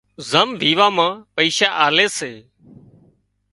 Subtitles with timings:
[0.29, 2.31] زم ويوان مان پئيشا آلي سي